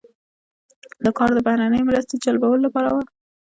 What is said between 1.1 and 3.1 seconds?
کار د بهرنۍ مرستې جلبولو لپاره و.